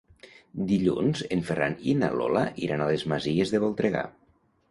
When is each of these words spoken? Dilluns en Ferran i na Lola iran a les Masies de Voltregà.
Dilluns 0.69 1.19
en 1.35 1.43
Ferran 1.49 1.75
i 1.91 1.93
na 1.99 2.09
Lola 2.21 2.43
iran 2.69 2.83
a 2.85 2.89
les 2.93 3.05
Masies 3.13 3.55
de 3.57 3.61
Voltregà. 3.67 4.05